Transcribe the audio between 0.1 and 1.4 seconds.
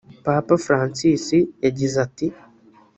Papa Francis